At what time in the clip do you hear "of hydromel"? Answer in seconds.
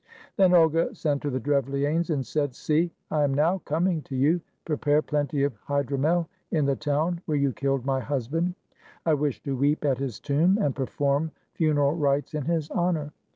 5.43-6.27